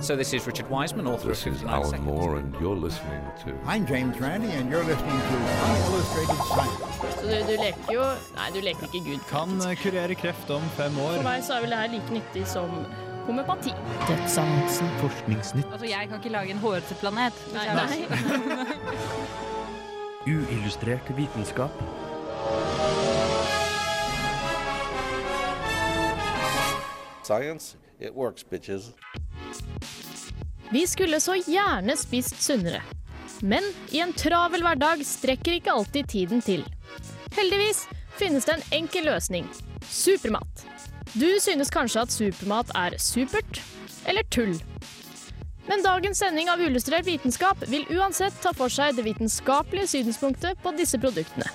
[0.00, 2.06] So this is Richard Wiseman, author This of is Alan Seconds.
[2.06, 5.34] Moore, and you're listening to I'm James Randi, and you're listening to
[5.66, 6.80] Unillustrated Science.
[7.16, 8.04] Så du, du leker jo
[8.36, 9.24] Nei, du leker ikke Gud.
[9.30, 12.46] Kan eh, kurere kreft om fem For meg så er vel det her like nyttig
[12.46, 12.70] som
[13.26, 13.74] homøopati.
[14.06, 14.94] Dødsannonsen.
[15.02, 15.66] Forskningsnytt.
[15.72, 17.44] Altså, jeg kan ikke lage en hårete planet.
[17.56, 18.06] Nei, nei.
[20.26, 21.82] Uillustrert vitenskap.
[27.26, 28.92] Science, it works, bitches.
[30.70, 32.82] Vi skulle så gjerne spist sunnere.
[33.42, 36.62] Men i en travel hverdag strekker ikke alltid tiden til.
[37.34, 37.82] Heldigvis
[38.20, 39.48] finnes det en enkel løsning
[39.90, 40.66] supermat.
[41.18, 43.62] Du synes kanskje at supermat er supert
[44.06, 44.54] eller tull.
[45.66, 50.76] Men dagens sending av Uillustrert vitenskap vil uansett ta for seg det vitenskapelige synspunktet på
[50.78, 51.50] disse produktene.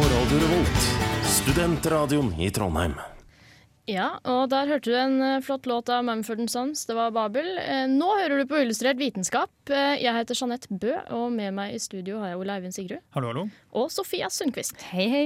[0.00, 0.84] På Radio Revolt,
[1.28, 2.94] studentradioen i Trondheim.
[3.90, 6.86] Ja, og der hørte du en eh, flott låt av Mumford Sons.
[6.88, 7.50] Det var Babel.
[7.60, 9.52] Eh, Nå hører du på Illustrert vitenskap.
[9.68, 13.02] Eh, Jeg heter Jeanette Bø, og med meg i studio har jeg Ole Eivind Sigrud.
[13.12, 13.44] Hallo, hallo.
[13.76, 14.80] Og Sofia Sundquist.
[14.88, 15.24] Hei, hei.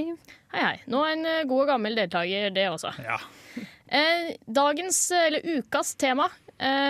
[0.51, 0.75] Hei, hei.
[0.91, 2.91] Nå er en god og gammel deltaker, det også.
[3.05, 3.21] Ja.
[3.87, 6.27] Eh, dagens, eller ukas tema,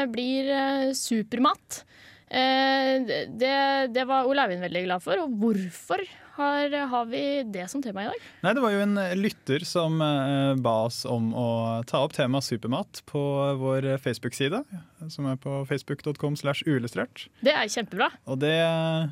[0.10, 0.50] blir
[0.98, 1.84] supermat.
[2.34, 2.98] Eh,
[3.30, 3.56] det,
[3.94, 5.22] det var Ole Eivind veldig glad for.
[5.28, 6.02] Og hvorfor
[6.36, 8.26] har, har vi det som tema i dag?
[8.44, 11.48] Nei, det var jo en lytter som eh, ba oss om å
[11.88, 13.22] ta opp temaet supermat på
[13.62, 14.64] vår Facebook-side,
[15.14, 17.28] som er på facebook.com slash uillustrert.
[17.46, 18.12] Det er kjempebra.
[18.28, 18.58] Og det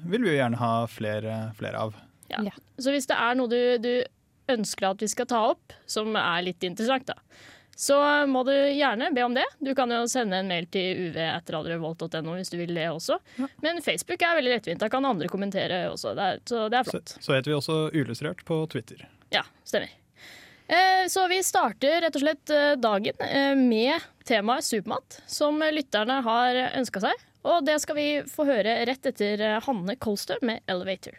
[0.10, 1.96] vil vi jo gjerne ha flere, flere av.
[2.32, 2.44] Ja.
[2.50, 2.56] Ja.
[2.82, 3.94] Så hvis det er noe du, du
[4.52, 7.18] ønsker at vi skal ta opp, som er litt interessant, da,
[7.76, 7.98] så
[8.30, 9.46] må du gjerne be om det.
[9.60, 13.18] Du kan jo sende en mail til uv.radiorevolt.no hvis du vil det også.
[13.64, 14.80] Men Facebook er veldig lettvint.
[14.84, 16.14] Da kan andre kommentere også.
[16.18, 17.16] Det er, så det er flott.
[17.20, 19.06] så heter vi også uillustrert på Twitter.
[19.34, 19.92] Ja, stemmer.
[20.68, 26.22] Eh, Så vi starter rett og slett eh, dagen eh, med temaet supermat, som lytterne
[26.24, 27.26] har ønska seg.
[27.44, 31.18] Og det skal vi få høre rett etter Hanne Kolstø med 'Elevator'.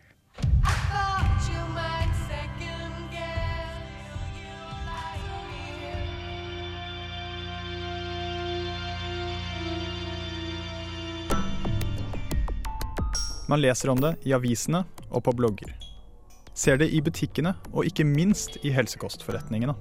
[13.46, 15.74] Man leser om det i avisene og på blogger.
[16.56, 19.74] Ser det i butikkene og ikke minst i helsekostforretningene.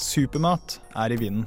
[0.00, 1.44] Supermat er i vinden.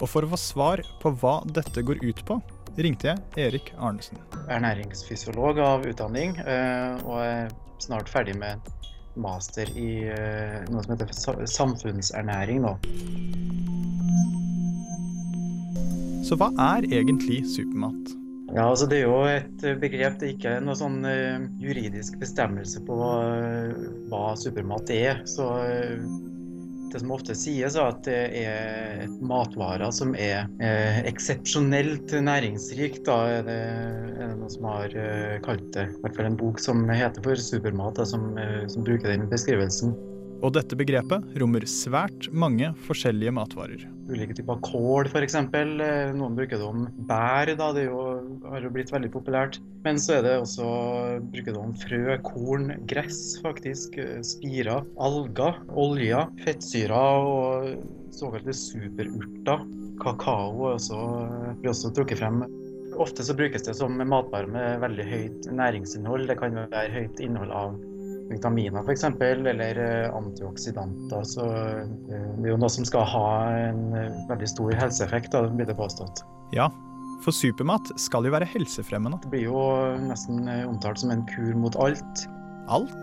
[0.00, 2.36] Og for å få svar på hva dette går ut på,
[2.76, 4.20] ringte jeg Erik Arnesen.
[4.36, 7.48] Jeg er næringsfysiolog av utdanning, eh, og er
[7.82, 8.68] snart ferdig med
[9.16, 12.76] master i eh, noe som heter samfunnsernæring nå.
[16.26, 18.16] Så hva er egentlig supermat?
[18.54, 22.20] Ja, altså Det er jo et eh, begrep, det er ikke noe sånn eh, juridisk
[22.20, 25.20] bestemmelse på eh, hva supermat er.
[25.28, 25.48] Så
[26.86, 33.10] det som ofte sies, er at det er et matvarer som er eh, eksepsjonelt næringsrikt.
[33.10, 33.60] Er det,
[34.14, 34.94] er det noen som har
[35.44, 38.30] kalt det, i hvert fall en bok som heter for supermat, da, som,
[38.70, 39.96] som bruker den beskrivelsen.
[40.44, 43.84] Og dette begrepet rommer svært mange forskjellige matvarer.
[44.06, 45.36] Ulike typer kål f.eks.
[46.14, 47.70] Noen bruker det om bær, da.
[47.74, 48.02] det jo,
[48.44, 49.58] har jo blitt veldig populært.
[49.86, 50.68] Men så er det også
[51.32, 57.72] bruker det om frø, korn, gress faktisk, eh, spirer, alger, oljer, fettsyrer og
[58.14, 59.66] såkalte superurter.
[60.02, 61.00] Kakao også,
[61.62, 62.44] blir også trukket frem.
[63.00, 66.28] Ofte så brukes det som matvare med veldig høyt næringsinnhold.
[66.28, 67.76] Det kan være høyt innhold av
[68.30, 71.22] vitaminer f.eks., eller eh, antioksidanter.
[71.24, 73.28] Så eh, det er jo noe som skal ha
[73.68, 76.24] en eh, veldig stor helseeffekt, da, blir det påstått.
[76.56, 76.70] Ja,
[77.24, 79.20] for supermat skal jo være helsefremmende.
[79.24, 79.62] Det blir jo
[80.04, 82.26] nesten omtalt som en kur mot alt.
[82.72, 82.96] Alt?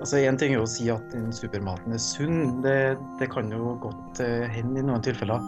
[0.00, 3.50] Altså Én ting er jo å si at den supermaten er sunn, det, det kan
[3.52, 5.44] jo godt hende i noen tilfeller.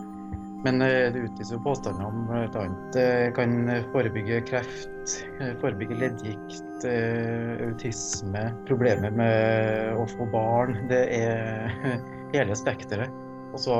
[0.62, 2.66] Men eh, det utgis jo påstander om bl.a.
[2.94, 10.76] det kan forebygge kreft, eh, forebygge leddgikt, eh, autisme, problemer med å få barn.
[10.92, 11.74] Det er
[12.36, 13.10] hele spekteret.
[13.52, 13.76] Og så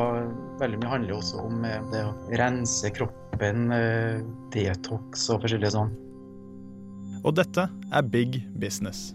[0.61, 2.13] veldig mye handler også om eh, det å
[2.43, 4.21] rense kroppen, eh,
[4.53, 5.95] detox og forskjellige sånn.
[7.23, 9.13] Og dette er big business.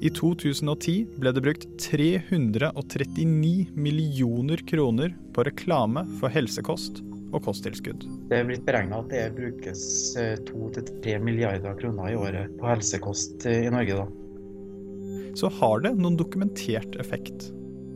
[0.00, 7.02] I 2010 ble det brukt 339 millioner kroner på reklame for helsekost
[7.34, 8.06] og kosttilskudd.
[8.30, 9.82] Det er blitt beregna at det brukes
[10.16, 14.00] eh, to til tre milliarder kroner i året på helsekost eh, i Norge.
[14.00, 15.28] da.
[15.36, 17.50] Så har det noen dokumentert effekt.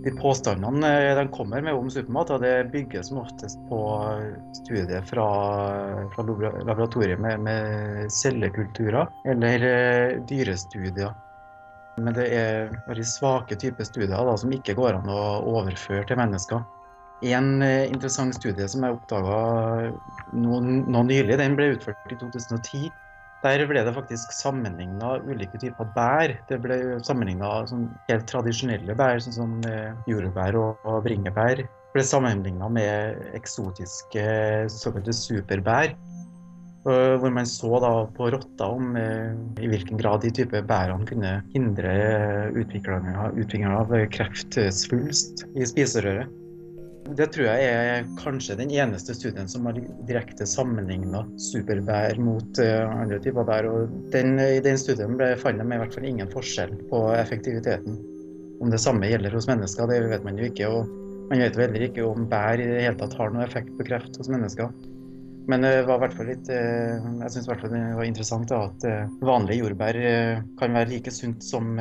[0.05, 3.81] De påstandene eh, de kommer med om supermat, det bygges som oftest på
[4.61, 5.29] studier fra,
[6.13, 11.17] fra laboratorier med, med cellekulturer eller eh, dyrestudier.
[12.01, 15.21] Men det er veldig svake typer studier da, som ikke går an å
[15.55, 16.65] overføre til mennesker.
[17.25, 19.39] En eh, interessant studie som jeg oppdaga
[20.35, 20.61] nå,
[21.07, 22.91] nylig, den ble utført i 2010.
[23.45, 26.33] Der ble det faktisk sammenligna ulike typer bær.
[26.49, 31.63] Det ble sammenligna sånn helt tradisjonelle bær, sånn som eh, jordbær og, og bringebær.
[31.63, 34.25] Det ble sammenligna med eksotiske
[34.73, 35.95] såkalte superbær.
[36.85, 39.33] Og Hvor man så da på rotta om eh,
[39.65, 41.93] i hvilken grad de type bærene kunne hindre
[42.53, 46.41] utviklinga utviklinga av kreftsvulst i spiserøret.
[47.17, 49.77] Det tror jeg er kanskje den eneste studien som har
[50.09, 53.69] direkte sammenligna superbær mot eh, andre typer bær.
[53.69, 58.01] Og den, I den studien ble, fant de i hvert fall ingen forskjell på effektiviteten.
[58.61, 60.69] Om det samme gjelder hos mennesker, det vet man jo ikke.
[60.69, 63.73] Og man vet jo heller ikke om bær i det hele tatt har noen effekt
[63.77, 64.73] på kreft hos mennesker.
[65.47, 68.85] Men det var i hvert fall litt, eh, jeg syns det var interessant da, at
[68.89, 71.77] eh, vanlige jordbær eh, kan være like sunt som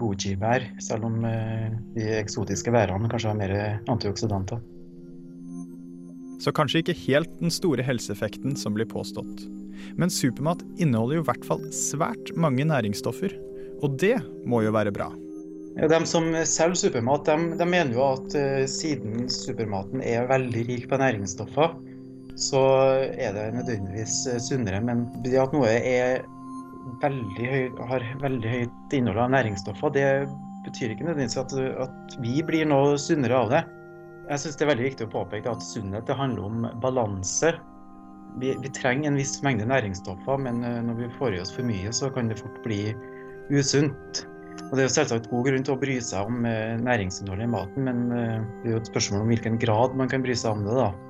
[0.00, 3.54] goji-bær, selv om de eksotiske bærene kanskje har mer
[3.92, 4.58] antioksidanter.
[6.40, 9.44] Så kanskje ikke helt den store helseeffekten som blir påstått.
[10.00, 13.36] Men supermat inneholder jo i hvert fall svært mange næringsstoffer,
[13.84, 14.16] og det
[14.48, 15.12] må jo være bra.
[15.78, 18.34] De som selger supermat, de, de mener jo at
[18.72, 21.76] siden supermaten er veldig rik på næringsstoffer,
[22.38, 22.60] så
[23.10, 24.80] er det nødvendigvis eh, sunnere.
[24.84, 25.72] Men det at noe
[27.00, 30.06] veldig høy, har veldig høyt innhold av næringsstoffer, det
[30.66, 31.54] betyr ikke nødvendigvis at,
[31.86, 33.64] at vi blir noe sunnere av det.
[34.30, 37.54] Jeg syns det er veldig viktig å påpeke at sunnhet handler om balanse.
[38.38, 41.66] Vi, vi trenger en viss mengde næringsstoffer, men eh, når vi får i oss for
[41.66, 42.82] mye, så kan det fort bli
[43.50, 44.24] usunt.
[44.68, 47.54] Og Det er jo selvsagt god grunn til å bry seg om eh, næringsinnholdet i
[47.56, 50.66] maten, men det er jo et spørsmål om hvilken grad man kan bry seg om
[50.68, 50.76] det.
[50.78, 51.09] da.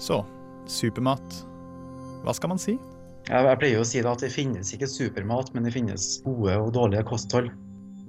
[0.00, 0.22] Så
[0.70, 1.42] supermat.
[2.24, 2.76] Hva skal man si?
[3.28, 6.72] Jeg, pleier jo å si at det finnes ikke supermat, men det finnes gode og
[6.74, 7.50] dårlige kosthold.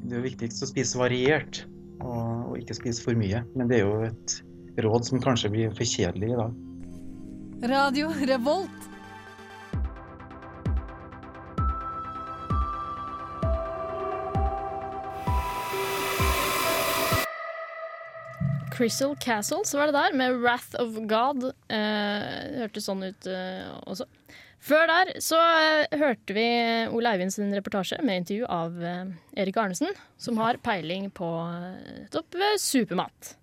[0.01, 1.63] Det er jo viktigst å spise variert,
[2.01, 3.43] og, og ikke spise for mye.
[3.53, 4.37] Men det er jo et
[4.81, 6.55] råd som kanskje blir for kjedelig i dag.
[7.71, 8.90] Radio Revolt.
[18.81, 21.43] Crystal Castle, så var det der, med Wrath of God.
[21.69, 24.07] Eh, hørtes sånn ut eh, også.
[24.61, 26.45] Før der så eh, hørte vi
[26.89, 29.11] Ole Eivind sin reportasje med intervju av eh,
[29.43, 33.35] Erik Arnesen, som har peiling på eh, topp eh, supermat.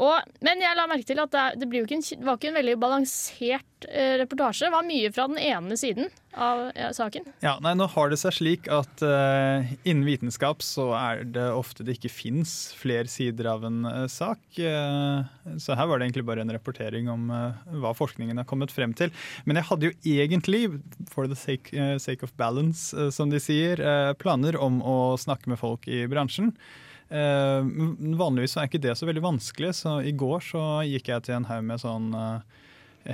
[0.00, 2.76] Og, men jeg la merke til at det, det, ikke en, var ikke en veldig
[2.80, 4.66] balansert eh, reportasje.
[4.66, 7.26] Det var mye fra den ene siden av ja, saken.
[7.44, 11.84] Ja, nei, Nå har det seg slik at eh, innen vitenskap så er det ofte
[11.84, 14.40] det ikke fins flere sider av en eh, sak.
[14.56, 18.72] Eh, så her var det egentlig bare en rapportering om eh, hva forskningen har kommet
[18.72, 19.12] frem til.
[19.44, 20.64] Men jeg hadde jo egentlig,
[21.12, 23.80] for the sake, eh, sake of balance, som de sier,
[24.20, 26.54] planer om å snakke med folk i bransjen.
[27.10, 27.68] Eh,
[28.20, 31.48] vanligvis er ikke det så veldig vanskelig, så i går så gikk jeg til en
[31.48, 32.60] haug med sånn eh,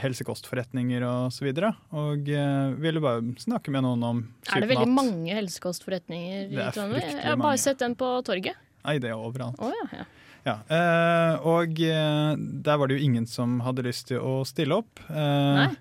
[0.03, 4.23] helsekostforretninger og så videre, og eh, ville bare snakke med noen om
[4.53, 7.01] Er det veldig mange helsekostforretninger i Trondheim?
[7.01, 7.47] Jeg har mange.
[7.47, 8.59] bare sett den på torget.
[8.87, 9.59] Nei, det er overalt.
[9.63, 10.07] Oh, ja, ja.
[10.47, 14.77] Ja, eh, og eh, der var det jo ingen som hadde lyst til å stille
[14.79, 15.01] opp.
[15.11, 15.73] Eh, Nei.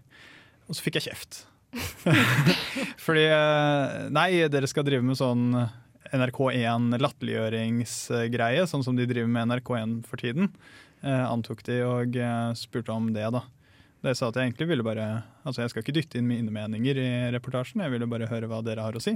[0.66, 1.44] Og så fikk jeg kjeft.
[3.06, 5.52] Fordi eh, Nei, dere skal drive med sånn
[6.14, 10.52] NRK1 latterliggjøringsgreie, sånn som de driver med NRK1 for tiden.
[11.02, 13.44] Eh, antok de og eh, spurte om det, da.
[14.06, 15.06] Jeg sa at jeg egentlig ville bare
[15.48, 18.60] Altså jeg skal ikke dytte inn mine meninger i reportasjen, jeg ville bare høre hva
[18.66, 19.16] dere har å si.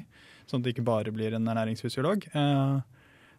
[0.50, 2.26] Sånn at det ikke bare blir en ernæringsfysiolog.
[2.34, 2.78] Eh,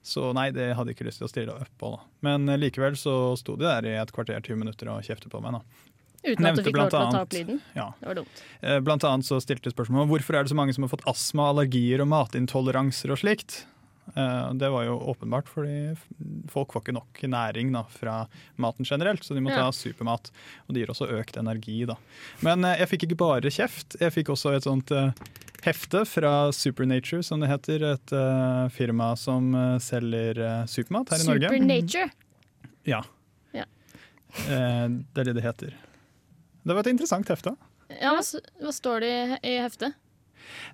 [0.07, 1.95] så nei, det hadde jeg ikke lyst til å stille opp på.
[1.97, 2.04] da.
[2.28, 5.59] Men likevel så sto de der i et kvarter, 20 minutter og kjeftet på meg.
[5.59, 5.90] da.
[6.25, 7.61] Uten at du fikk lov til å ta opp lyden.
[7.75, 7.89] Ja.
[8.00, 8.41] Det var dumt.
[8.61, 11.07] Eh, Blant annet så stilte spørsmål om hvorfor er det så mange som har fått
[11.09, 13.62] astma, allergier og matintoleranser og slikt.
[14.15, 15.97] Eh, Det var jo åpenbart fordi
[16.50, 18.27] folk får ikke nok næring da, fra
[18.59, 19.71] maten generelt, så de må ta Ja.
[19.73, 20.31] supermat.
[20.69, 21.97] Og det gir også økt energi, da.
[22.43, 24.93] Men eh, jeg fikk ikke bare kjeft, jeg fikk også et sånt
[25.65, 27.83] hefte fra Supernature, som det heter.
[27.93, 31.49] Et uh, firma som uh, selger uh, supermat her i Norge.
[31.53, 32.11] Supernature.
[32.89, 33.03] Ja.
[33.53, 33.65] Ja.
[34.49, 35.75] Det er det det heter.
[36.62, 37.57] Det var et interessant hefte.
[37.99, 38.23] Ja, hva,
[38.62, 39.97] hva står det i, heftet?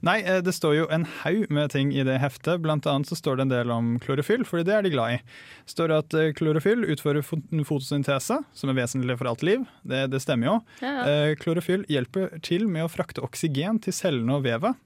[0.07, 2.61] Nei, eh, det står jo en haug med ting i det heftet.
[2.65, 5.19] Blant annet så står det en del om klorofyll, for det er de glad i.
[5.67, 9.67] Det står at eh, klorofyll utfører fotosyntese, som er vesentlig for alt liv.
[9.83, 10.57] Det, det stemmer jo.
[10.83, 11.05] Ja, ja.
[11.11, 14.79] Eh, Klorofyll hjelper til med å frakte oksygen til cellene og vevet.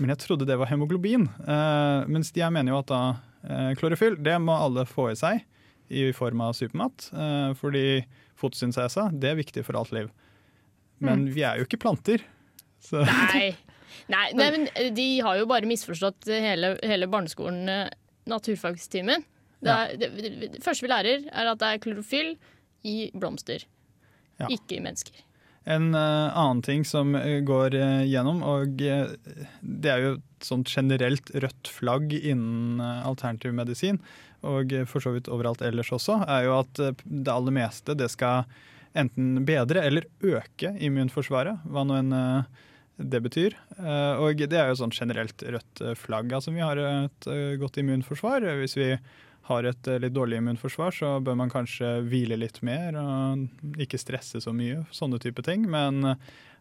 [0.00, 1.26] Men jeg trodde det var hemoglobin.
[2.08, 3.00] Mens jeg mener jo at da
[3.76, 5.42] klorofyll det må alle få i seg
[5.90, 7.08] i form av supermat.
[7.12, 7.84] Eh, fordi
[8.40, 10.10] fotosyntese det er viktig for alt liv.
[11.00, 12.22] Men vi er jo ikke planter.
[12.80, 13.50] Så Nei.
[14.10, 17.90] Nei, nei, men de har jo bare misforstått hele, hele barneskolen, eh,
[18.30, 19.24] naturfagstimen.
[19.60, 22.30] Det, er, det, det, det første vi lærer, er at det er klorofyll
[22.88, 23.66] i blomster,
[24.40, 24.48] Ja.
[24.48, 25.18] ikke i mennesker.
[25.68, 29.12] En eh, annen ting som eh, går uh, gjennom, og eh,
[29.60, 34.00] det er jo et sånt generelt rødt flagg innen eh, alternativ medisin,
[34.40, 37.96] og eh, for så vidt overalt ellers også, er jo at eh, det aller meste
[37.98, 38.48] det skal
[38.96, 42.66] enten bedre eller øke immunforsvaret, hva nå enn eh,
[43.00, 43.56] det betyr.
[43.78, 46.32] Eh, og det er jo sånn generelt rødt eh, flagg.
[46.36, 48.44] Altså vi har et eh, godt immunforsvar.
[48.60, 48.90] Hvis vi
[49.48, 54.00] har et eh, litt dårlig immunforsvar, så bør man kanskje hvile litt mer og ikke
[54.00, 54.84] stresse så mye.
[54.94, 55.66] Sånne type ting.
[55.70, 56.04] Men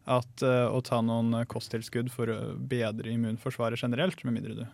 [0.09, 4.65] at eh, å ta noen kosttilskudd for å bedre immunforsvaret generelt, med mindre du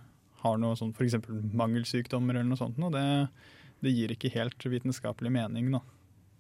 [0.46, 1.18] har noe sånn f.eks.
[1.58, 3.04] mangelsykdommer eller noe sånt, noe, det,
[3.84, 5.72] det gir ikke helt vitenskapelig mening.
[5.74, 5.82] Da.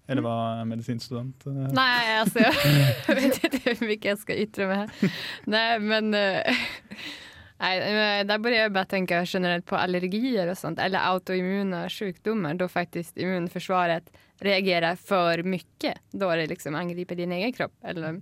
[0.05, 1.47] Eller hva er medisinstudent?
[1.73, 2.45] Nei, altså,
[3.09, 4.97] jeg vet ikke hur jeg skal ytre meg.
[5.49, 5.79] Nei, här.
[5.81, 6.11] Nej, men...
[7.59, 12.67] eh, da börjar jag bara tänka generellt på allergier och sånt, eller autoimmuna sjukdomar, då
[12.67, 17.73] faktiskt immunförsvaret reagerar för mycket, då det liksom angriper din egen kropp.
[17.83, 18.21] Eller,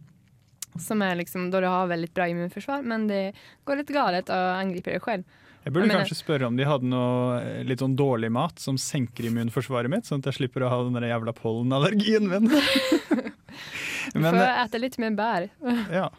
[0.80, 4.36] som är liksom, då du har väldigt bra immunförsvar, men det går litt galet och
[4.36, 5.24] angriper deg själv.
[5.64, 8.80] Jeg burde Jeg kanskje spørre om de hadde noe eh, litt sånn dårlig mat som
[8.80, 12.52] senker immunforsvaret mitt, sånn at jeg slipper å ha den der jævla pollenallergien min.
[14.14, 15.46] Du får eh, litt mer bær.
[16.00, 16.10] ja.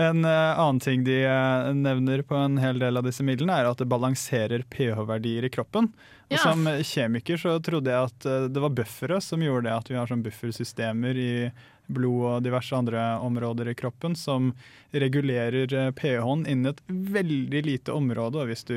[0.00, 3.68] En uh, annen ting de uh, nevner på en hel del av disse midlene, er
[3.68, 5.92] at det balanserer pH-verdier i kroppen.
[5.92, 6.40] Og Ja.
[6.46, 9.98] Som kjemiker så trodde jeg at uh, det var buffere som gjorde det, at vi
[10.00, 11.32] har sånn buffersystemer i
[11.94, 14.50] blod og diverse andre områder i kroppen som
[14.92, 18.42] regulerer eh, pH-en innen et veldig lite område.
[18.42, 18.74] Og hvis du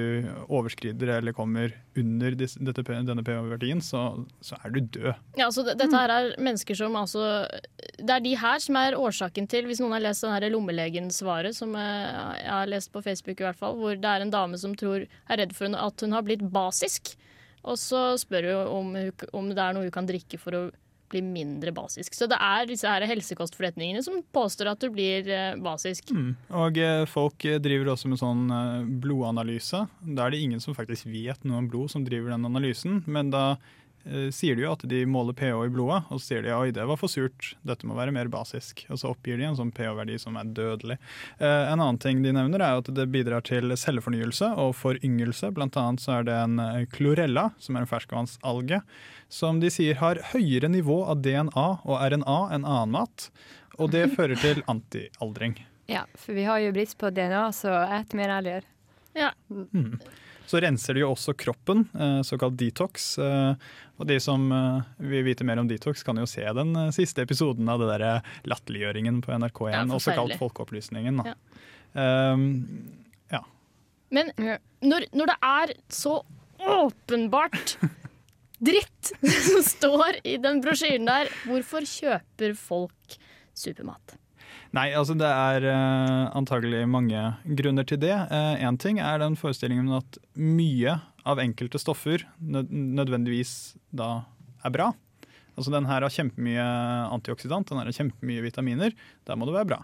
[0.48, 4.06] overskrider eller kommer under dette, denne pH-verdien, så,
[4.44, 5.12] så er du død.
[5.40, 7.26] Ja, altså, det- dette her er mennesker som altså
[8.00, 11.56] Det er de her som er årsaken til, hvis noen har lest denne her Lommelegen-svaret,
[11.56, 14.58] som eh, jeg har lest på Facebook i hvert fall, hvor det er en dame
[14.60, 17.16] som tror, er redd for at hun har blitt basisk.
[17.66, 20.64] Og så spør hun om, om det er noe hun kan drikke for å
[21.12, 22.16] bli mindre basisk.
[22.18, 25.30] Så det er disse her helsekostforretningene som påstår at du blir
[25.62, 25.76] basisk.
[25.76, 26.12] basisk.
[26.56, 29.86] Og eh, folk eh, driver også med sånn eh, blodanalyse.
[30.02, 33.32] Da er det ingen som faktisk vet noe om blod som driver den analysen, men
[33.34, 33.85] da eh,
[34.36, 36.86] sier de jo at de måler pH i blodet, og så sier de oi, det
[36.86, 38.86] var for surt, dette må være mer basisk.
[38.94, 41.00] Og så oppgir de en sånn pH-verdi som er dødelig.
[41.40, 45.52] Eh, en annen ting de nevner er at det bidrar til cellefornyelse og foryngelse.
[45.58, 46.62] Blant annet så er det en
[46.94, 48.82] klorella, chlorella, som er en ferskvannsalge,
[49.30, 53.30] som de sier har høyere nivå av DNA og RNA enn annen mat.
[53.80, 55.58] Og det fører til antialdring.
[55.88, 58.66] Ja, for vi har jo brist på DNA, så et mer ærligere.
[59.16, 59.32] Ja.
[60.46, 63.18] Så renser det jo også kroppen, eh, såkalt detox.
[63.18, 63.56] eh,
[63.98, 67.70] Og de som eh, vil vite mer om detox, kan jo se den siste episoden
[67.72, 70.38] av det der latterliggjøringen på NRK1, Ja, også kalt.
[70.42, 71.22] Folkeopplysningen.
[71.24, 71.34] Da.
[71.96, 72.34] Ja.
[72.34, 72.92] Um,
[74.12, 74.30] Men
[74.84, 76.20] når, når det er så
[76.62, 77.78] åpenbart
[78.64, 79.14] dritt
[79.48, 83.18] som står i den brosjyren der, hvorfor kjøper folk
[83.56, 84.16] supermat?
[84.74, 87.22] Nei, altså det er eh, antagelig mange
[87.60, 88.16] grunner til det.
[88.34, 94.26] Én ting er den forestillingen at mye av enkelte stoffer nød nødvendigvis da
[94.66, 94.92] er bra.
[95.56, 96.66] Altså Den her har kjempemye
[97.16, 98.96] antioksidant, den her har kjempemye vitaminer.
[99.28, 99.82] Da må det være bra.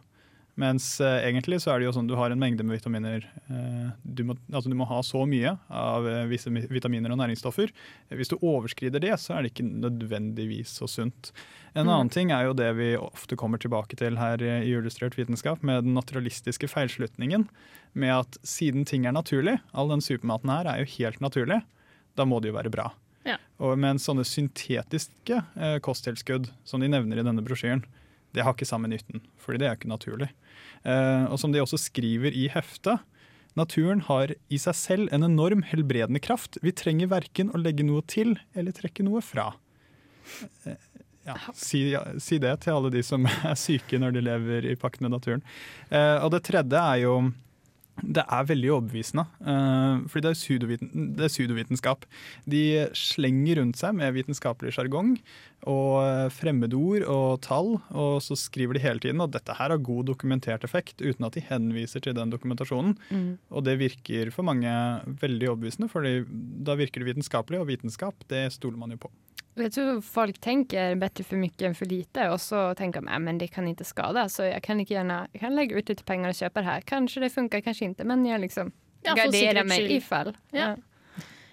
[0.61, 3.87] Mens eh, egentlig så er det jo sånn du har en mengde med vitaminer eh,
[4.03, 7.71] du, må, altså du må ha så mye av eh, visse vitaminer og næringsstoffer.
[8.19, 11.31] Hvis du overskrider det, så er det ikke nødvendigvis så sunt.
[11.73, 15.63] En annen ting er jo det vi ofte kommer tilbake til her i Illustrert vitenskap,
[15.65, 17.47] med den naturalistiske feilslutningen.
[17.97, 21.61] Med at siden ting er naturlig, all den supermaten her er jo helt naturlig,
[22.19, 22.91] da må det jo være bra.
[23.27, 23.37] Ja.
[23.61, 27.85] Og mens sånne syntetiske eh, kosttilskudd, som de nevner i denne brosjyren,
[28.35, 30.29] det har ikke samme nytten, fordi det er ikke naturlig.
[30.88, 33.03] Eh, og som de også skriver i heftet,
[33.59, 36.59] naturen har i seg selv en enorm helbredende kraft.
[36.63, 39.51] Vi trenger verken å legge noe til eller trekke noe fra.
[40.65, 40.79] Eh,
[41.27, 44.77] ja, si, ja, si det til alle de som er syke når de lever i
[44.79, 45.43] pakt med naturen.
[45.89, 47.15] Eh, og det tredje er jo
[48.01, 52.05] det er veldig overbevisende, uh, fordi det er, pseudoviten, det er pseudovitenskap.
[52.50, 52.63] De
[52.98, 55.15] slenger rundt seg med vitenskapelig sjargong
[55.69, 59.83] og eh, fremmedord og tall, og så skriver de hele tiden at dette her har
[59.86, 62.95] god dokumentert effekt, uten at de henviser til den dokumentasjonen.
[63.53, 64.71] Og det virker for mange
[65.21, 69.13] veldig overbevisende, for da virker det vitenskapelig, og vitenskap det stoler man jo på.
[69.55, 73.38] Jag tror folk tänker bättre för mycket än för lite och så tänker de men
[73.38, 76.29] det kan inte skada så jag kan lika gärna jag kan lägga ut lite pengar
[76.29, 76.81] och köpa det här.
[76.81, 78.72] Kanske det funkar, kanske inte men jeg liksom
[79.03, 80.38] Ja, garderer meg ifall.
[80.51, 80.75] Ja.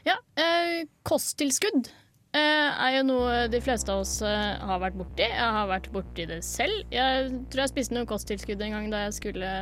[0.04, 1.88] Ja, eh, kosttilskudd
[2.36, 2.40] eh,
[2.86, 5.24] er jo noe de fleste av oss eh, har vært borti.
[5.24, 6.84] Jeg har vært borti det selv.
[6.92, 9.54] Jeg tror jeg spiste noe kosttilskudd en gang da jeg skulle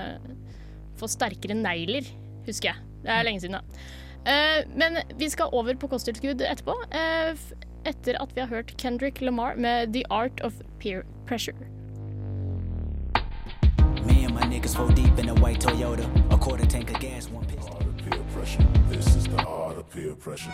[1.00, 2.08] få sterkere negler,
[2.46, 2.90] husker jeg.
[3.04, 3.86] Det er lenge siden, da.
[4.26, 6.74] Eh, men vi skal over på kosttilskudd etterpå.
[7.86, 11.66] Eh, f- etter at vi har hørt Kendrick Lamar med 'The Art of Peer Pressure'.
[14.06, 16.04] Me and my niggas four deep in a white Toyota.
[16.30, 17.76] A quarter tank of gas, one pistol.
[18.10, 18.64] Peer pressure.
[18.88, 20.52] This is the art of peer pressure.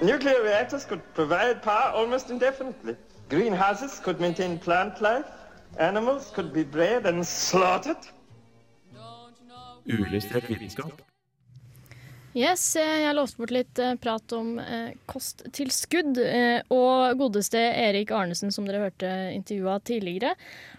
[0.00, 2.96] Nuclear reactors could provide power almost indefinitely.
[3.28, 5.26] Greenhouses could maintain plant life.
[5.78, 8.12] Animals could be bred and slaughtered.
[9.86, 11.11] Uillustrert vitenskap.
[12.32, 16.16] Yes, eh, jeg lovte bort litt eh, prat om eh, kosttilskudd.
[16.72, 20.32] Og godeste Erik Arnesen, som dere hørte intervjua tidligere,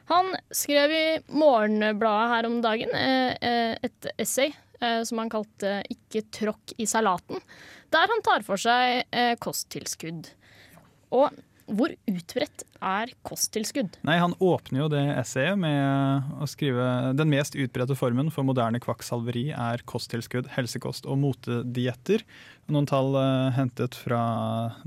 [0.09, 4.51] han skrev i Morgenbladet her om dagen et essay
[5.07, 7.39] som han kalte 'Ikke tråkk i salaten',
[7.93, 9.07] der han tar for seg
[9.39, 10.27] kosttilskudd.
[11.15, 11.31] Og
[11.67, 13.97] hvor utbredt er kosttilskudd?
[14.03, 18.81] Nei, Han åpner jo det essayet med å skrive den mest utbredte formen for moderne
[18.83, 22.25] kvakksalveri er kosttilskudd, helsekost og motedietter.
[22.71, 24.21] Noen tall uh, hentet fra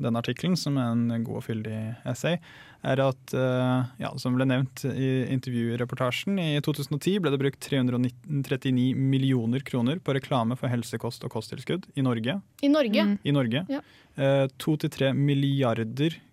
[0.00, 2.40] den artikkelen, som er en god og fyldig essay,
[2.86, 8.92] er at, uh, ja, som ble nevnt i intervjureportasjen, i 2010 ble det brukt 339
[8.96, 12.38] millioner kroner på reklame for helsekost og kosttilskudd i Norge.
[12.64, 13.08] I Norge?
[13.24, 13.66] I Norge.
[13.72, 13.82] Ja.
[14.16, 16.25] Eh, To til tre milliarder kroner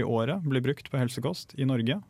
[0.00, 2.00] i året blir brukt på helsekost i Norge.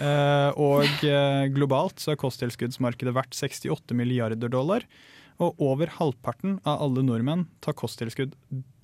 [0.00, 4.84] Eh, og eh, globalt så er kosttilskuddsmarkedet verdt 68 milliarder dollar.
[5.42, 8.34] Og over halvparten av alle nordmenn tar kosttilskudd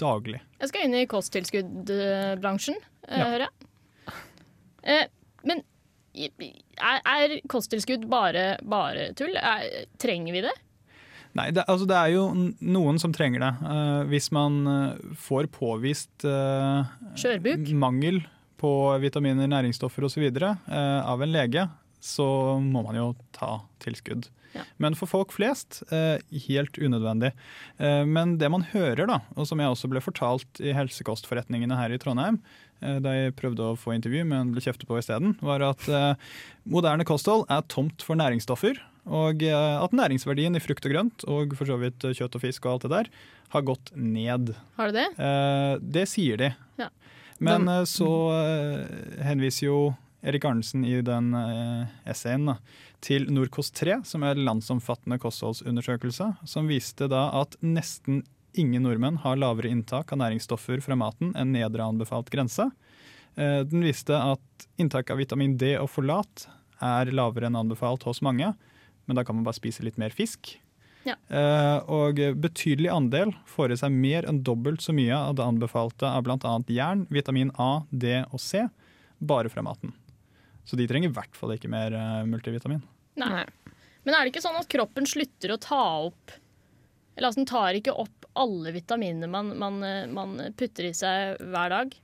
[0.01, 0.41] daglig.
[0.61, 2.77] Jeg skal inn i kosttilskuddbransjen,
[3.09, 3.25] eh, Ja.
[3.31, 4.15] hører jeg.
[4.83, 5.07] Eh,
[5.45, 5.63] men
[6.15, 9.37] er, er kosttilskudd bare, bare tull?
[9.37, 10.57] Er, trenger vi det?
[11.39, 12.25] Nei, det, altså det er jo
[12.59, 13.53] noen som trenger det.
[13.63, 16.83] Uh, hvis man eh, får påvist uh,
[17.79, 18.23] mangel
[18.61, 20.27] på vitaminer, næringsstoffer osv.
[20.27, 20.59] Uh,
[21.07, 21.69] av en lege,
[22.03, 22.27] så
[22.63, 23.07] må man jo
[23.37, 24.27] ta tilskudd.
[24.51, 24.65] Ja.
[24.83, 26.19] Men for folk flest, uh,
[26.49, 27.31] helt unødvendig.
[27.79, 32.01] Men det man hører, da, og som jeg også ble fortalt i helsekostforretningene her i
[32.03, 32.41] Trondheim,
[32.81, 35.85] da jeg prøvde å få intervju, men ble kjeftet på isteden, var at
[36.65, 38.81] moderne kosthold er tomt for næringsstoffer.
[39.09, 42.43] Og eh, at næringsverdien i frukt og grønt, og for så vidt eh, kjøtt og
[42.45, 43.09] fisk og alt det der,
[43.55, 44.53] har gått ned.
[44.77, 45.07] Har det det?
[45.25, 46.51] Eh, det sier de.
[46.79, 46.91] Ja.
[47.41, 48.11] Men De- eh, så
[49.25, 49.79] henviser jo
[50.23, 51.31] Erik Arnesen i den
[52.05, 52.51] essayen
[53.01, 58.21] til Nordkost 3, som er en landsomfattende kostholdsundersøkelse, som viste da at nesten
[58.61, 62.67] ingen nordmenn har lavere inntak av næringsstoffer fra maten enn nedre anbefalt grense.
[63.39, 66.45] Den viste at inntak av vitamin D og folat
[66.85, 68.51] er lavere enn anbefalt hos mange,
[69.07, 70.55] men da kan man bare spise litt mer fisk.
[71.09, 71.17] Ja.
[71.33, 76.09] Eh, og betydelig andel får i seg mer enn dobbelt så mye av det anbefalte
[76.09, 76.55] av bl.a.
[76.69, 78.67] jern, vitamin A, D og C,
[79.19, 79.95] bare fra maten.
[80.69, 82.83] Så de trenger i hvert fall ikke mer eh, multivitamin.
[83.21, 83.45] Nei.
[84.05, 86.33] Men er det ikke sånn at kroppen slutter å ta opp
[87.17, 91.41] Eller altså den tar ikke opp alle vitaminene man, man, eh, man putter i seg
[91.53, 91.97] hver dag?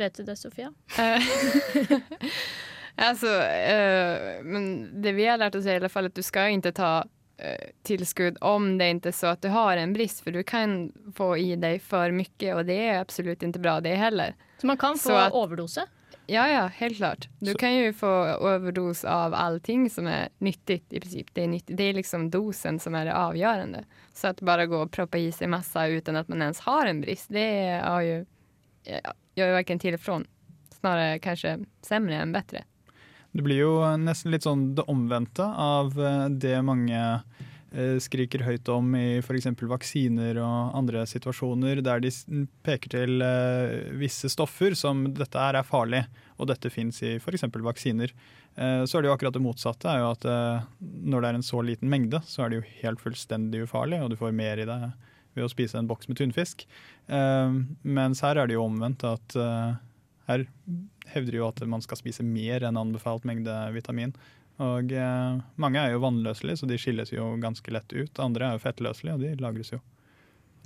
[0.00, 0.70] Vet du det, Sofia?
[3.02, 6.72] Alltså, uh, men det vi har lärt oss i alla fall att du ska inte
[6.72, 10.42] ta uh, tillskudd om det inte är så att du har en brist för du
[10.42, 14.34] kan få i dig för mycket och det är absolut inte bra det heller.
[14.60, 15.86] Så man kan få att- overdose?
[16.26, 17.28] Ja, ja, helt klart.
[17.38, 21.26] Du kan ju få överdos av allting som är nyttigt i princip.
[21.32, 23.84] Det är, det är liksom dosen som är det avgörande.
[24.12, 27.00] Så att bara gå och proppa i sig massa utan att man ens har en
[27.00, 28.26] brist, det är ju,
[28.84, 30.26] ja, gör ju varken till eller från.
[30.80, 32.64] Snarare kanske sämre än bättre.
[33.30, 38.68] Det blir jo nesten litt sånn det omvendte av eh, det mange eh, skriker høyt
[38.74, 39.46] om i f.eks.
[39.70, 42.10] vaksiner og andre situasjoner, der de
[42.66, 46.02] peker til eh, visse stoffer som dette her er farlig,
[46.42, 47.46] og dette fins i f.eks.
[47.54, 48.14] vaksiner.
[48.50, 49.86] Så er det jo akkurat det motsatte.
[49.88, 50.24] er jo at
[50.82, 54.10] Når det er en så liten mengde, så er det jo helt fullstendig ufarlig, og
[54.10, 54.88] du får mer i deg
[55.38, 56.66] ved å spise en boks med tunfisk.
[57.06, 59.38] Mens her er det jo omvendt, at
[60.30, 60.46] her
[61.10, 64.14] hevder jo at man skal spise mer enn anbefalt mengde vitamin.
[64.60, 68.20] Og eh, mange er jo vannløselige, så de skilles jo ganske lett ut.
[68.20, 69.80] Andre er jo fettløselige, og de lagres jo.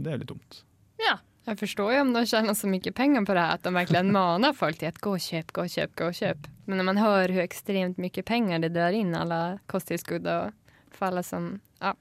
[0.01, 0.65] Det er litt dumt.
[0.99, 1.19] Ja.
[1.47, 4.05] jeg forstår jo om de tjener så mye penger på det her, at de virkelig
[4.11, 6.49] maner folk til att gå og köp, gå og köp, gå og köp.
[6.67, 10.53] Men når man hører hvor ekstremt mye penger det drar inn, alle kosttilskudd og
[10.91, 11.95] for alle som, ja.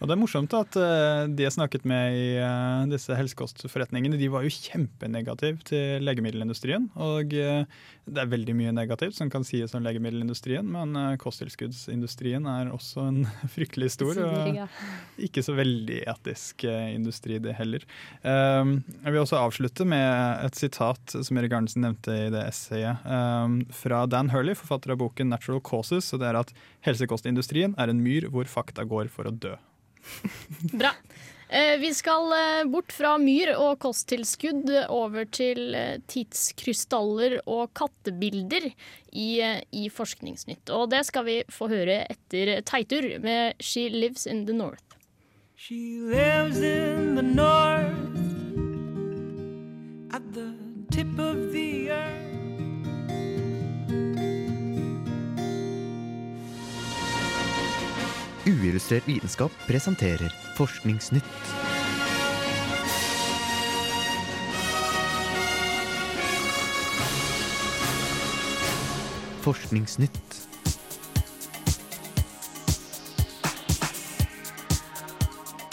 [0.00, 4.30] Og det er morsomt at eh, de jeg snakket med i eh, disse helsekostforretningene, de
[4.32, 6.86] var jo kjempenegative til legemiddelindustrien.
[6.96, 7.66] Og eh,
[8.08, 13.20] det er veldig mye negativt som kan sies om legemiddelindustrien, men kosttilskuddsindustrien er også en
[13.54, 14.58] fryktelig stor og
[15.20, 17.84] ikke så veldig etisk industri, det heller.
[18.24, 23.04] Um, jeg vil også avslutte med et sitat som Erik Arnesen nevnte i det essayet,
[23.04, 26.10] um, fra Dan Hurley, forfatter av boken 'Natural Causes'.
[26.14, 26.54] og det er at
[26.88, 29.54] helsekostindustrien er en myr hvor fakta går for å dø.
[30.72, 30.94] Bra.
[31.50, 38.68] Eh, vi skal eh, bort fra myr og kosttilskudd over til eh, tidskrystaller og kattebilder
[39.10, 39.30] i,
[39.74, 40.70] i Forskningsnytt.
[40.70, 44.86] Og det skal vi få høre etter Teitur med 'She Lives in the North'.
[45.56, 48.16] She lives in the north,
[50.10, 50.54] at the
[50.90, 52.19] tip of the earth.
[58.80, 61.24] Uillustrert vitenskap presenterer Forskningsnytt.
[69.44, 70.16] Forskningsnytt.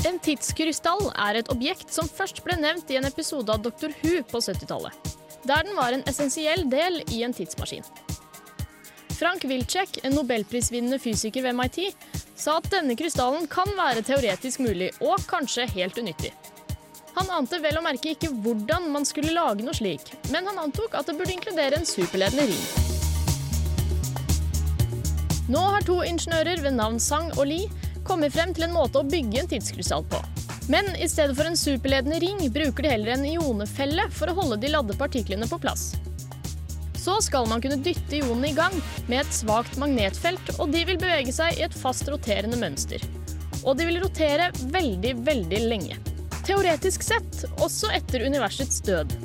[0.03, 3.95] En tidskrystall er et objekt som først ble nevnt i en episode av Dr.
[4.03, 5.15] Who på 70-tallet,
[5.47, 7.87] der den var en essensiell del i en tidsmaskin.
[9.17, 11.95] Frank Wilczek, en nobelprisvinnende fysiker ved MIT,
[12.37, 16.31] sa at denne krystallen kan være teoretisk mulig og kanskje helt unyttig.
[17.17, 20.93] Han ante vel å merke ikke hvordan man skulle lage noe slik, men han antok
[20.99, 22.67] at det burde inkludere en superledende ring.
[25.49, 27.63] Nå har to ingeniører ved navn Sang og Li
[28.07, 30.21] kommet frem til en måte å bygge en tidskrystall på.
[30.69, 34.59] Men i stedet for en superledende ring bruker de heller en ionefelle for å holde
[34.61, 35.93] de ladde partiklene på plass.
[37.07, 38.73] Så skal man kunne dytte ionene i gang
[39.07, 42.99] med et svakt magnetfelt, og de vil bevege seg i et fast roterende mønster.
[43.61, 45.95] Og de vil rotere veldig, veldig lenge.
[46.43, 49.15] Teoretisk sett også etter universets død.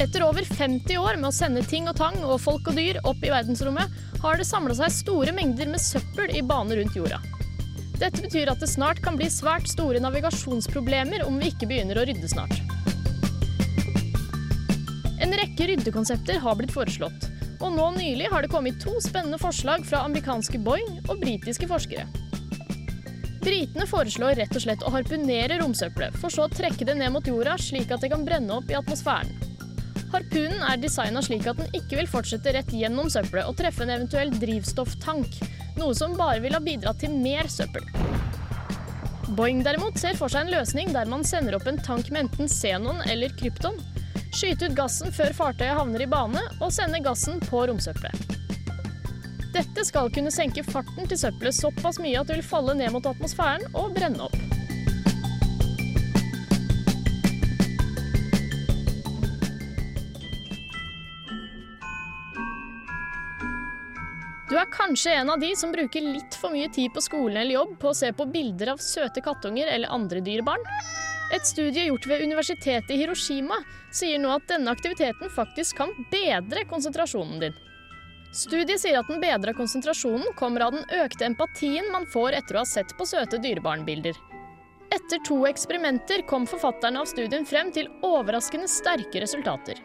[0.00, 3.20] Etter over 50 år med å sende ting og tang og folk og dyr opp
[3.20, 7.20] i verdensrommet, har det samla seg store mengder med søppel i bane rundt jorda.
[7.98, 12.04] Dette betyr at det snart kan bli svært store navigasjonsproblemer om vi ikke begynner å
[12.06, 12.54] rydde snart.
[15.18, 17.26] En rekke ryddekonsepter har blitt foreslått,
[17.58, 22.06] og nå nylig har det kommet to spennende forslag fra amerikanske Boeing og britiske forskere.
[23.42, 27.26] Britene foreslår rett og slett å harpunere romsøppelet, for så å trekke det ned mot
[27.26, 29.34] jorda slik at det kan brenne opp i atmosfæren.
[30.12, 33.92] Harpunen er designa slik at den ikke vil fortsette rett gjennom søppelet og treffe en
[33.98, 35.42] eventuell drivstofftank,
[35.80, 37.84] noe som bare vil ha bidratt til mer søppel.
[39.36, 42.48] Boeing derimot ser for seg en løsning der man sender opp en tank med enten
[42.50, 43.76] xenon eller krypton,
[44.32, 48.36] skyter ut gassen før fartøyet havner i bane, og sender gassen på romsøppelet.
[49.54, 53.06] Dette skal kunne senke farten til søppelet såpass mye at det vil falle ned mot
[53.08, 54.47] atmosfæren og brenne opp.
[64.62, 67.76] Er kanskje en av de som bruker litt for mye tid på skolen eller jobb
[67.82, 70.64] på å se på bilder av søte kattunger eller andre dyrebarn.
[71.34, 73.58] Et studie gjort ved universitetet i Hiroshima
[73.92, 77.58] sier nå at denne aktiviteten faktisk kan bedre konsentrasjonen din.
[78.32, 82.64] Studiet sier at den bedra konsentrasjonen kommer av den økte empatien man får etter å
[82.64, 84.16] ha sett på søte dyrebarnbilder.
[84.94, 89.80] Etter to eksperimenter kom forfatterne av studien frem til overraskende sterke resultater.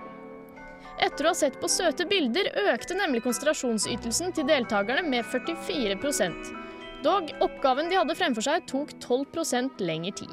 [1.04, 6.54] Etter å ha sett på søte bilder økte nemlig konsentrasjonsytelsen til deltakerne med 44%
[7.04, 10.32] Dog oppgaven de hadde fremfor seg, tok 12% lengre tid.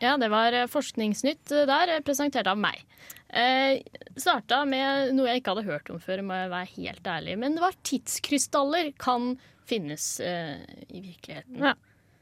[0.00, 2.80] Ja, det var eh, Forskningsnytt eh, der, eh, presentert av meg.
[3.28, 3.82] Eh,
[4.16, 7.36] starta med noe jeg ikke hadde hørt om før, må jeg være helt ærlig.
[7.42, 9.34] Men det var tidskrystaller kan
[9.68, 10.56] finnes eh,
[10.88, 11.60] i virkeligheten.
[11.60, 11.74] Ja.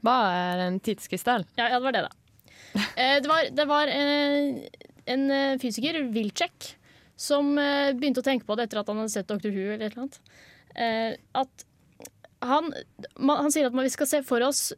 [0.05, 1.47] Hva er en tidskrystall?
[1.59, 2.15] Ja, ja det var det, da.
[2.75, 4.65] Eh, det var, det var eh,
[5.11, 6.75] en eh, fysiker, Wilczek,
[7.17, 9.53] som begynte å tenke på det etter at han hadde sett Dr.
[9.55, 10.19] Who eller et eller annet.
[10.75, 11.67] Eh, at
[12.45, 12.73] han,
[13.31, 14.73] han sier at vi skal se for oss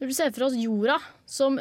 [0.00, 0.96] Når du ser for oss jorda
[1.28, 1.58] som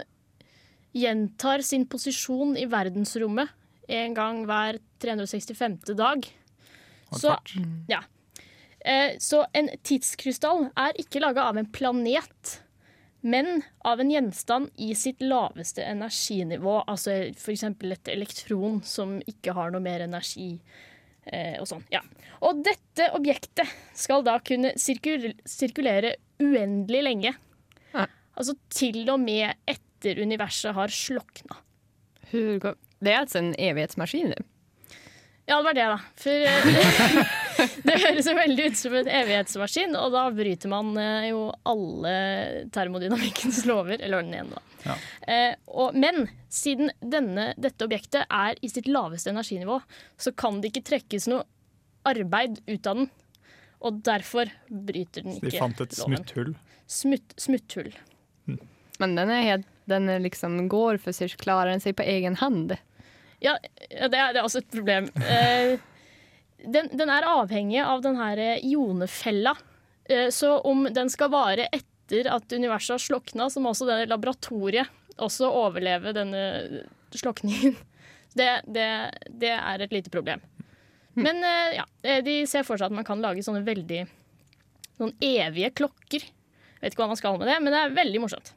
[0.95, 3.51] gjentar sin posisjon i verdensrommet
[3.87, 5.77] en gang hver 365.
[5.95, 6.25] dag,
[7.15, 7.35] så,
[7.87, 8.01] ja.
[8.79, 12.57] Eh, så en tidskrystall er ikke laga av en planet,
[13.27, 16.79] men av en gjenstand i sitt laveste energinivå.
[16.87, 17.65] Altså f.eks.
[17.67, 20.53] et elektron som ikke har noe mer energi.
[21.27, 22.01] Eh, og sånn, ja.
[22.47, 27.33] Og dette objektet skal da kunne sirkul sirkulere uendelig lenge.
[28.37, 31.57] Altså til og med etter universet har slokna.
[33.01, 34.45] Det er altså en evighetsmaskin Det.
[35.47, 35.97] Ja, det var det, da.
[36.19, 37.29] For eh,
[37.87, 42.15] det høres jo veldig ut som en evighetsmaskin, og da bryter man eh, jo alle
[42.75, 44.01] termodynamikkens lover.
[44.01, 44.63] Eller den ene, da.
[44.87, 44.97] Ja.
[45.33, 49.79] Eh, og, men siden denne, dette objektet er i sitt laveste energinivå,
[50.17, 51.43] så kan det ikke trekkes noe
[52.07, 53.09] arbeid ut av den.
[53.85, 56.15] Og derfor bryter den ikke Så de fant et loven.
[56.17, 56.53] smutthull.
[56.87, 57.91] Smutt, smutthull.
[58.99, 59.67] Men den är helt...
[59.87, 62.73] Den liksom går for seg, klarer den seg på egen hand.
[63.39, 63.53] Ja,
[63.87, 65.07] ja, det er, det er også et problem.
[65.15, 65.77] Eh,
[66.63, 69.55] den, den er avhengig av den her eh, ionefella.
[70.09, 74.07] Eh, så om den skal vare etter at universet har slokna, så må også det
[74.09, 76.47] laboratoriet også overleve denne
[77.15, 77.77] slokningen.
[78.37, 78.83] Det, det,
[79.41, 80.43] det er et lite problem.
[81.17, 84.03] Men eh, ja, eh, de ser for seg at man kan lage sånne veldig
[85.01, 86.21] Noen evige klokker.
[86.77, 88.51] Vet ikke hva man skal med det, men det er veldig morsomt.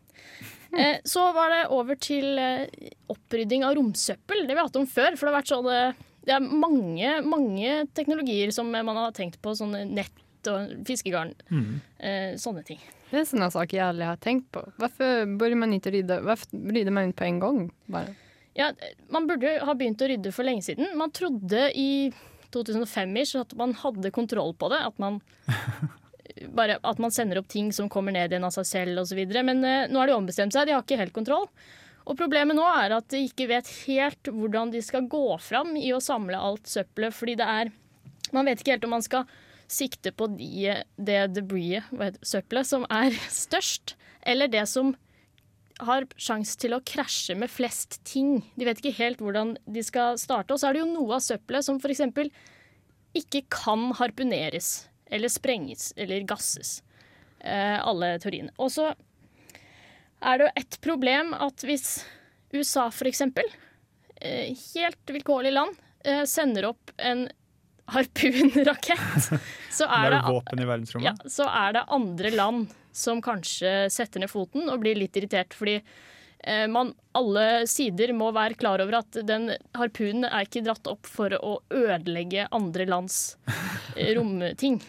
[0.76, 4.44] Eh, så var det over til eh, opprydding av romsøppel.
[4.44, 5.16] Det vi har hatt om før.
[5.16, 9.40] For det har vært sånn eh, Det er mange, mange teknologier som man har tenkt
[9.42, 9.56] på.
[9.58, 11.34] Sånn nett og fiskegarn.
[11.98, 12.78] Eh, sånne ting.
[13.10, 14.62] Det er sånne saker jeg aldri har tenkt på.
[14.78, 17.58] Hvorfor bør man ikke rydde Hvorfor rydder man inte på en gang?
[17.90, 18.14] Bare?
[18.54, 18.70] Ja,
[19.10, 20.92] man burde ha begynt å rydde for lenge siden.
[20.98, 22.12] Man trodde i
[22.54, 24.80] 2005-ish at man hadde kontroll på det.
[24.86, 25.18] At man,
[26.58, 29.18] bare, at man sender opp ting som kommer ned igjen av seg selv osv.
[29.42, 30.70] Men eh, nå har de ombestemt seg.
[30.70, 31.50] De har ikke helt kontroll.
[32.08, 35.92] Og problemet nå er at de ikke vet helt hvordan de skal gå fram i
[35.94, 37.16] å samle alt søppelet.
[37.16, 37.76] Fordi det er
[38.30, 39.24] Man vet ikke helt om man skal
[39.70, 40.70] sikte på de,
[41.02, 44.92] det heter søppelet, som er størst, eller det som
[45.82, 48.40] har sjanse til å krasje med flest ting.
[48.54, 50.54] De vet ikke helt hvordan de skal starte.
[50.54, 52.30] Og så er det jo noe av søppelet som f.eks.
[53.18, 56.80] ikke kan harpuneres eller sprenges eller gasses.
[57.40, 58.52] Eh, alle teoriene.
[58.60, 58.90] Og så
[60.20, 62.02] er det jo et problem at hvis
[62.52, 63.22] USA f.eks.,
[64.20, 67.28] eh, helt vilkårlig land, eh, sender opp en
[67.90, 69.30] harpunrakett,
[69.78, 71.24] så er det våpen i verdensrommet.
[71.24, 75.54] ja, så er det andre land som kanskje setter ned foten og blir litt irritert,
[75.56, 80.90] fordi eh, man, alle sider må være klar over at den harpunen er ikke dratt
[80.90, 83.38] opp for å ødelegge andre lands
[84.16, 84.80] romting.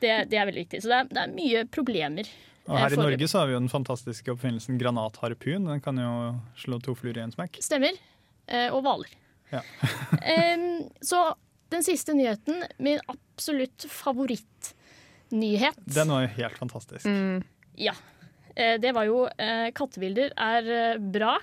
[0.00, 0.82] Det, det er veldig viktig.
[0.84, 2.28] Så det er, det er mye problemer.
[2.64, 2.98] Og her i.
[2.98, 5.68] Norge så har vi jo den fantastiske oppfinnelsen granatharpun.
[5.68, 6.12] Den kan jo
[6.60, 7.60] slå to fluer i en smekk.
[7.64, 7.98] Stemmer.
[8.46, 9.12] Eh, og hvaler.
[9.52, 9.60] Ja.
[11.10, 11.20] Så
[11.72, 17.08] den siste nyheten, min absolutt favorittnyhet Den var jo helt fantastisk.
[17.80, 17.94] Ja.
[18.54, 21.36] Eh, det var jo eh, Kattebilder er bra.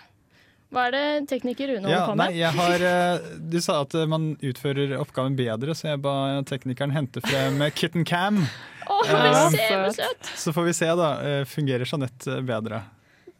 [0.72, 2.38] Hva er det tekniker Rune holder Ja, på nei, med?
[2.40, 6.14] jeg har, eh, du sa at eh, man utfører oppgaven bedre, så jeg ba
[6.48, 8.40] teknikeren hente frem eh, Kitten Cam.
[8.88, 10.08] Oh, uh, se!
[10.40, 11.10] Så får vi se, da.
[11.48, 12.82] Fungerer Jeanette bedre?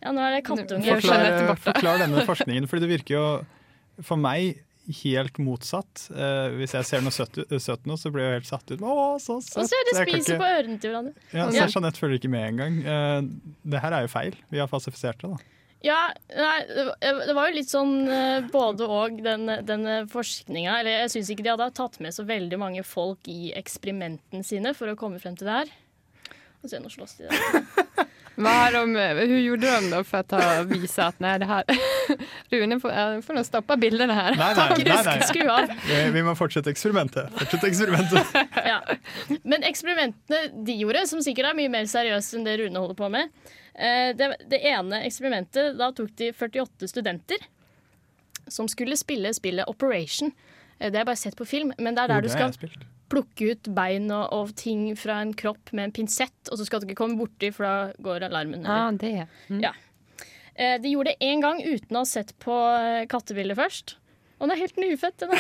[0.02, 1.00] Ja, nå er det kattunger.
[1.00, 3.24] Forklar, forklar denne forskningen, for det virker jo
[4.06, 4.60] for meg
[5.02, 6.08] helt motsatt.
[6.12, 8.82] Uh, hvis jeg ser noe søtt, søtt nå, så blir jeg helt satt ut.
[8.84, 9.60] Å, så søtt!
[9.62, 11.16] Og så er det spiser ikke- på ørene til hverandre.
[11.32, 12.80] Ja, så Jeanette følger ikke med engang.
[12.84, 14.36] Uh, det her er jo feil.
[14.52, 15.58] Vi har falsifisert det, da.
[15.82, 16.58] Ja, nei,
[17.02, 20.76] det var jo litt sånn eh, både og, den, den forskninga.
[20.78, 24.76] Eller jeg syns ikke de hadde tatt med så veldig mange folk i eksperimentene sine
[24.78, 25.74] for å komme frem til det her.
[26.62, 28.08] Og se, nå slåss de der.
[28.42, 28.96] Hva har de,
[29.28, 31.64] hur gjorde de då för att ha visat nej, det här?
[32.52, 34.36] Rune får, nå får bildene stoppa här.
[34.36, 35.28] Nei, nei, nei, nei.
[35.28, 35.72] Skru av.
[36.14, 37.32] Vi, må fortsette eksperimentet.
[37.38, 38.36] Fortsette eksperimentet.
[38.72, 38.80] ja.
[39.44, 43.10] Men eksperimentene de gjorde, som sikkert er mye mer seriøse enn det Rune holder på
[43.14, 43.30] med
[43.76, 47.50] eh, det, det ene eksperimentet, da tok de 48 studenter
[48.52, 50.32] som skulle spille spillet Operation.
[50.80, 52.82] Eh, Det har jeg bare sett på film, men det er der Oh, du skal
[53.12, 56.82] plukke ut bein og, og ting fra en kropp med en pinsett, og så skal
[56.82, 58.64] du ikke komme borti, for da går alarmen.
[58.64, 59.28] Ja, det.
[59.50, 59.64] Mm.
[59.66, 59.74] Ja.
[60.56, 63.88] Eh, De gjorde det én gang uten å ha sett på eh, kattebildet først.
[64.40, 65.32] Og den er helt nyfødt, den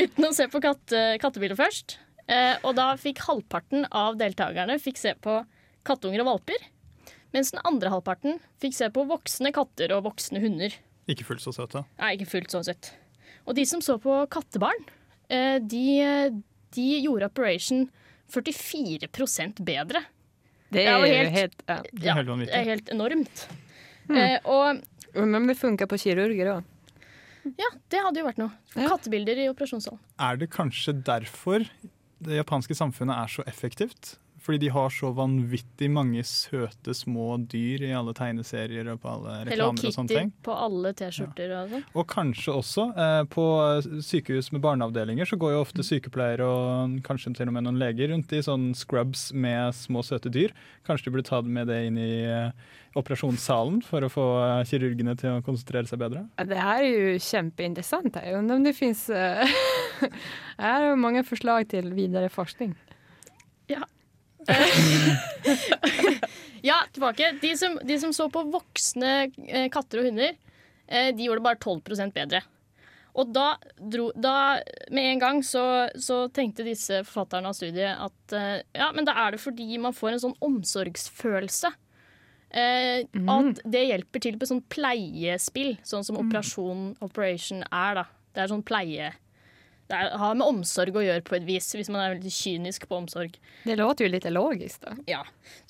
[0.00, 1.88] uten å se på katte, kattebildet først.
[2.26, 5.34] Eh, og da fikk halvparten av deltakerne fikk se på
[5.86, 6.60] kattunger og valper.
[7.36, 10.70] Mens den andre halvparten fikk se på voksne katter og voksne hunder.
[11.06, 11.84] Ikke fullt så søte.
[12.00, 12.84] Nei, ikke fullt så søtt.
[13.46, 14.82] Og de som så på kattebarn,
[15.28, 15.84] de,
[16.74, 17.80] de gjorde Operation
[18.32, 20.00] 44% bedre.
[20.72, 21.62] Det er jo helt- helt...
[21.68, 21.76] Ja.
[21.92, 23.46] Det er helt Det er helt enormt.
[24.08, 24.16] Mm.
[24.16, 24.82] Eh, og
[25.26, 26.64] Men det funka på kirurger òg.
[27.56, 28.50] ja, det hadde jo vært noe.
[28.74, 29.98] Kattebilder i operasjonssalen.
[30.20, 31.64] Er det kanskje derfor
[32.20, 34.16] det japanske samfunnet er så effektivt?
[34.46, 39.40] Fordi de har så vanvittig mange søte små dyr i alle tegneserier og på alle
[39.48, 40.32] reklamer og sånne Kitty ting.
[40.46, 41.86] på alle T-skjorter og sånn.
[41.96, 43.46] Og kanskje også eh, på
[44.06, 45.64] sykehus med barneavdelinger så går jo Mm.
[45.66, 50.02] ofte sykepleiere og kanskje til og med noen leger rundt i sånn scrubs med små
[50.04, 50.52] søte dyr.
[50.86, 52.50] Kanskje de burde ta med det inn i eh,
[52.96, 56.26] operasjonssalen for å få eh, kirurgene til å konsentrere seg bedre?
[56.38, 58.16] Det her er jo kjempeinteressant.
[58.22, 59.08] Jeg vet om det finns...
[59.10, 59.46] eh,
[60.96, 62.74] mange forslag til videre till vidare forskning.
[63.68, 63.82] Ja,
[66.92, 67.32] tilbake.
[67.42, 69.14] De som, de som så på voksne
[69.46, 70.36] eh, katter og hunder,
[70.88, 72.42] eh, de gjorde det bare 12% bedre.
[73.16, 74.58] Og da, dro, da
[74.92, 79.14] med en gang så, så tenkte disse forfatterne av studiet at eh, ja, men da
[79.24, 81.70] er det fordi man får en sånn omsorgsfølelse.
[82.56, 88.02] Eh, At det hjelper til på sånn pleiespill, sånn som operasjon, Operation er.
[88.02, 88.04] da.
[88.36, 89.14] Det er sånn pleie...
[89.86, 92.88] Det er, har med omsorg å gjøre på et vis, hvis man er veldig kynisk
[92.90, 93.36] på omsorg.
[93.62, 94.96] Det låter jo litt logisk, da.
[95.06, 95.20] Ja.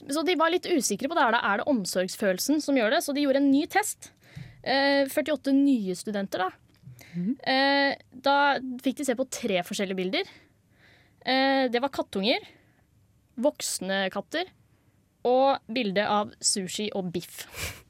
[0.09, 1.25] Så de var litt usikre på det.
[1.27, 3.03] her det, Er det omsorgsfølelsen som gjør det?
[3.05, 4.11] Så de gjorde en ny test.
[4.65, 6.51] Eh, 48 nye studenter, da.
[7.17, 7.93] Eh,
[8.25, 8.37] da
[8.85, 10.33] fikk de se på tre forskjellige bilder.
[11.27, 12.45] Eh, det var kattunger,
[13.37, 14.49] voksne katter
[15.27, 17.45] og bilde av sushi og biff.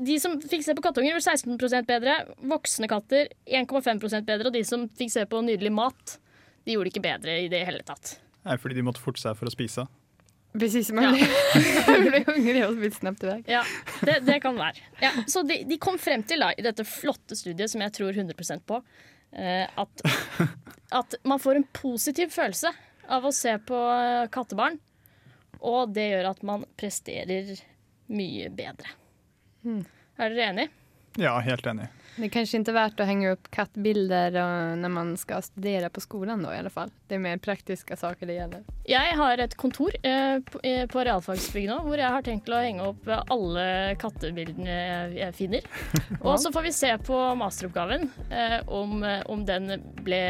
[0.00, 2.16] De som fikk se på kattunger, var 16% bedre.
[2.48, 4.48] Voksne katter 1,5% bedre.
[4.48, 6.16] Og de som fikk se på nydelig mat,
[6.64, 8.14] de gjorde det ikke bedre i det hele tatt.
[8.46, 9.84] Nei, fordi de måtte forte seg for å spise.
[10.56, 11.10] Precis, man Ja.
[11.86, 13.44] blir, blir hungrig spiste vill til iväg.
[13.52, 13.60] Ja,
[14.02, 14.82] det, det kan være.
[15.02, 18.16] Ja, så de, de kom frem til da, i dette flotte studiet, som jeg tror
[18.16, 18.80] 100% på,
[19.36, 20.06] eh, at,
[21.02, 22.72] at man får en positiv følelse
[23.10, 24.80] av å se på eh, kattebarn.
[25.60, 27.52] Og det gjør at man presterer
[28.10, 28.96] mye bedre.
[29.64, 30.68] Er dere enig?
[31.18, 31.88] Ja, helt enig.
[32.16, 34.34] Det er kanskje ikke verdt å henge opp upp kattbilder
[34.78, 36.90] når man skal studere på skolen, da, i alle fall.
[37.08, 38.64] Det er mer praktiske saker det gjelder.
[38.90, 42.60] Jeg har et kontor eh, på, eh, på realfagsbygg nå, hvor jeg har tenkt å
[42.60, 43.66] henge opp eh, alle
[44.00, 45.68] kattebildene jeg, jeg finner.
[46.26, 50.22] Og så får vi se på masteroppgaven eh, om, eh, om den ble,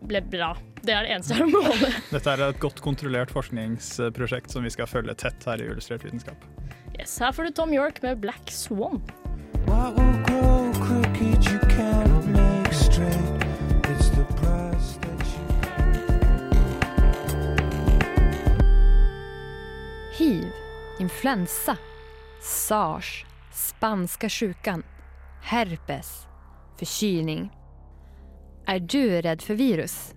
[0.00, 0.54] ble bra.
[0.78, 1.92] Det er det eneste jeg har å.
[2.14, 6.48] Dette er et godt kontrollert forskningsprosjekt som vi skal følge tett her i Illustrert vitenskap.
[6.98, 9.02] Yes, her får du Tom York med Black Swan.
[9.66, 13.44] What will grow crooked you can't make straight.
[13.82, 15.44] It's the price that you
[20.18, 20.52] Hiv,
[21.00, 21.76] influensa,
[22.42, 24.82] sars, spanska sjukan,
[25.42, 26.26] herpes,
[26.78, 27.52] förkylning.
[28.66, 30.14] Är du rädd för virus?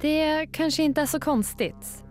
[0.00, 2.04] Det kanske inte är så konstigt.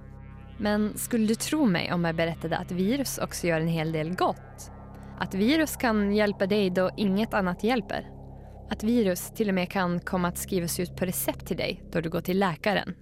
[0.58, 4.14] Men skulle du tro meg om jeg berättade at virus også gjør en hel del
[4.18, 4.70] gott?
[5.22, 8.08] At virus kan hjelpe deg da inget annet hjelper?
[8.72, 12.02] At virus til og med kan komma att skrivas ut på recept til deg da
[12.02, 12.96] du går til läkaren?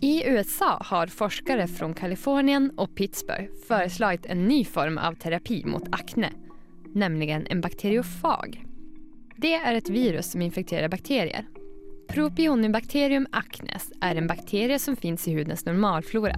[0.00, 5.88] I USA har forskere fra Kalifornien og Pittsburgh foreslått en ny form av terapi mot
[5.92, 6.30] akne,
[6.94, 8.60] nemlig en bakteriofag.
[9.36, 11.48] Det er et virus som infekterer bakterier.
[12.08, 16.36] Propionibacterium acnes er en bakterie som fins i hudens normalflora,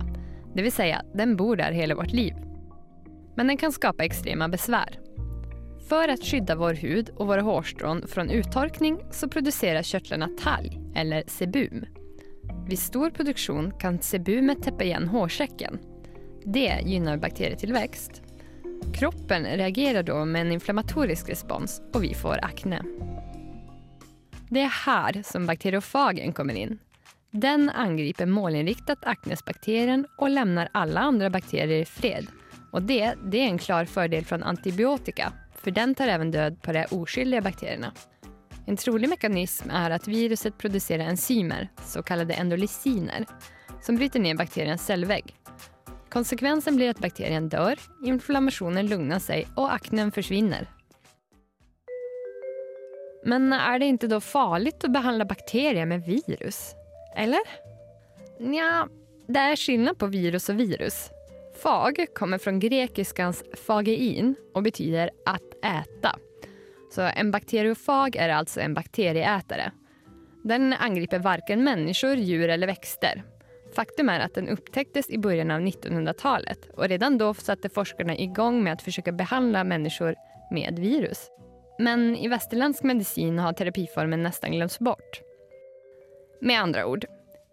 [0.54, 2.34] det Si den bor der hele vårt liv.
[3.36, 4.98] Men den kan skapa extrema besvär.
[5.88, 11.24] För att skydda vår hud och våra hårstrån från uttorkning så producerar körtlarna talg, eller
[11.26, 11.84] sebum.
[12.68, 15.78] Vid stor produktion kan sebumet täppa igen hårsäcken.
[16.44, 18.22] Det gynnar bakterietillväxt.
[18.94, 22.82] Kroppen reagerer da med en inflammatorisk respons og vi får akne.
[24.48, 26.78] Det er her som bakteriofagen kommer in.
[27.30, 32.30] Den angriper målinriktat aknesbakterien og lämnar alle andre bakterier i fred.
[32.72, 36.72] Og det, det er en klar fördel fra antibiotika, for den tar även død på
[36.72, 37.92] de oskyldige bakterierna.
[38.66, 43.24] En trolig mekanism er at viruset produserer enzymer, så kallade endolysiner,
[43.82, 45.32] som bryter ned bakteriens cellvägg.
[46.08, 50.68] Konsekvensen blir at bakterien dør, inflammationen lugnar seg og aknen försvinner.
[53.24, 56.74] Men är det inte då farligt att behandla bakterier med virus?
[57.16, 57.40] Eller?
[58.40, 58.88] Nja,
[59.26, 61.10] det är skillnad på virus och virus.
[61.62, 66.18] Fag kommer från grekiskans fagein och betyder att äta.
[66.90, 69.72] Så en bakteriofag är alltså en bakterieätare.
[70.44, 73.22] Den angriper varken människor, djur eller växter.
[73.76, 78.64] Faktum är att den upptäcktes i början av 1900-talet och redan då satte forskarna igång
[78.64, 80.14] med att försöka behandla människor
[80.50, 81.30] med virus.
[81.80, 85.20] Men i västerländsk medicin har terapiformen nästan glömts bort.
[86.40, 87.04] Med andra ord,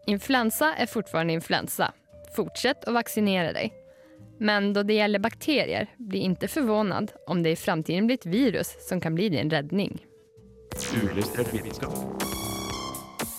[0.07, 1.93] influensa är fortfarande influensa.
[2.35, 3.73] Fortsätt att vaccinera dig.
[4.39, 8.87] Men då det gäller bakterier, bli inte förvånad om det i framtiden blir ett virus
[8.87, 10.05] som kan bli din räddning.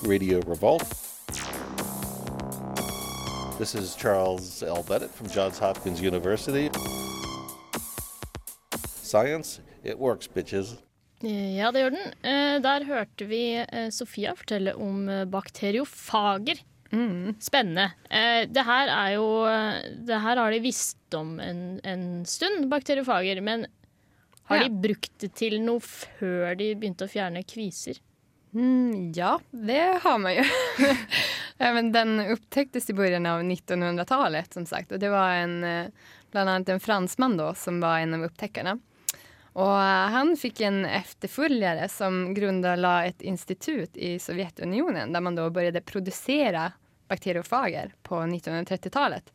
[0.06, 0.96] Radio Revolt.
[3.58, 4.84] This is Charles L.
[4.88, 6.70] Bennett from Johns Hopkins University.
[9.02, 10.76] Science, it works, bitches.
[11.24, 12.10] Ja, det gjør den.
[12.28, 16.60] Eh, Der hørte vi eh, Sofia fortelle om bakteriofager.
[16.92, 17.34] bakteriofager.
[17.42, 17.86] Spennende.
[18.10, 22.68] Eh, Det her er jo eh, Det her har de visst om en, en stund,
[22.70, 23.40] bakteriofager.
[23.42, 23.66] Men
[24.44, 24.68] har Ja.
[24.68, 27.98] de brukt det til noe før de begynte å fjerne kviser?
[28.54, 30.44] Mm, ja, det har man jo.
[31.58, 34.92] Men den opptektes i början av 1900-talet som sagt.
[34.92, 35.86] Och det var en, eh,
[36.30, 38.78] bland annat en fransman då som var en av upptäckarna.
[39.56, 45.46] Och eh, han fikk en etterfølger som grunnla et institut i Sovjetunionen der man da
[45.48, 46.66] begynte å produsere
[47.08, 49.32] bakteriofager på 1930-tallet.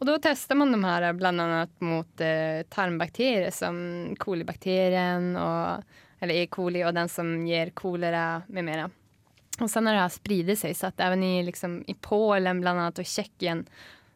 [0.00, 1.66] Og da testa man de her bl.a.
[1.84, 3.76] mot eh, tarmbakterier som
[4.16, 5.84] kolibakterien og,
[6.24, 6.48] eller E.
[6.48, 8.88] coli og den som gir kolera med mera.
[9.60, 12.98] Og sen har det här seg, sig så at även i, liksom, i Polen annat
[12.98, 13.66] och Tjeckien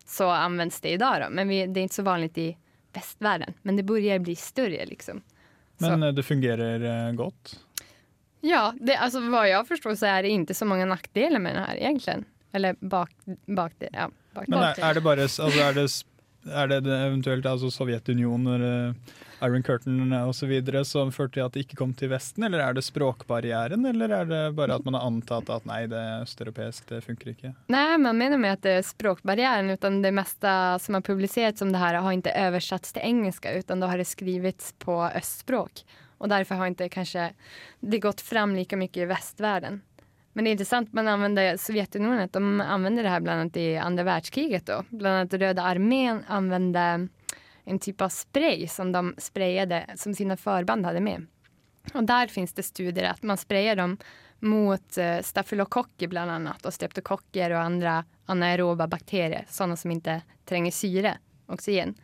[0.06, 1.20] så anvendes det i dag.
[1.20, 1.30] Da.
[1.30, 2.56] Men vi, det er ikke så vanlig i
[2.96, 3.54] västvärlden.
[3.62, 5.22] Men det börjar bli större liksom.
[5.78, 6.12] Men så.
[6.12, 7.60] det fungerer eh, godt.
[8.40, 11.62] Ja, det, alltså vad jag förstår så är det inte så många nackdelar med den
[11.62, 12.24] här egentligen.
[12.52, 13.10] Eller bak,
[13.46, 15.86] bak det, ja, bak Men er, er det bare altså er det,
[16.46, 18.94] er det eventuelt altså Sovjetunionen eller
[19.42, 20.52] Iron Curtain osv.
[20.84, 24.30] som førte til at det ikke kom til Vesten, eller er det språkbarrieren, eller er
[24.30, 27.52] det bare at man har antatt at nei, det er østeuropeisk, det funker ikke?
[27.72, 29.70] Nei, man mener med at det er språkbarrieren.
[29.70, 33.80] utan det meste som er publisert som det her, har ikke oversatt til engelska utan
[33.80, 35.84] det har det skrivits på østspråk.
[36.18, 37.30] Og derfor har ikke kanskje
[37.80, 39.82] det gått fram like mye i vestverden.
[40.36, 44.04] Men det är intressant, man använder Sovjetunionen, de använde det här bland annat i andra
[44.04, 44.84] världskriget då.
[44.88, 47.08] Bland annat Röda armén använde
[47.66, 51.26] en typ av spray som de sprayade, som sina förband hade med.
[51.94, 53.98] Och där finns det studier att man sprayar dem
[54.38, 60.70] mot eh, stafylokocker bland annat och streptokocker och andra anaeroba bakterier, sådana som inte tränger
[60.70, 61.94] syre, oxygen.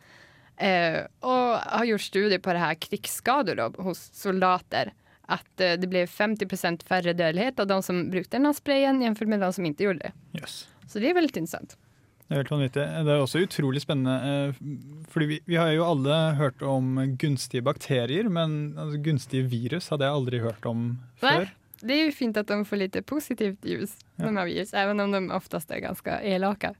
[0.57, 4.93] Eh, och har gjort studier på det här krigsskador då, hos soldater.
[5.21, 9.27] Att eh, det blev 50 färre dödlighet av de som brukte den här sprayen jämfört
[9.27, 10.39] med de som inte gjorde det.
[10.39, 10.67] Yes.
[10.87, 11.77] Så det är väldigt intressant.
[12.23, 12.83] Det er helt vanvittig.
[13.05, 17.65] Det er også utrolig spennende, eh, fordi vi, vi har jo alle hørt om gunstige
[17.65, 20.85] bakterier, men altså, gunstige virus hadde jeg aldri hørt om
[21.21, 21.43] før.
[21.43, 25.03] Nei, det er jo fint at de får litt positivt ljus, de av virus, even
[25.03, 26.71] om de oftest er ganske elake.